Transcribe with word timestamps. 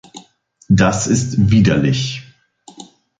Das 0.69 1.05
ist 1.05 1.51
widerlich. 1.51 2.23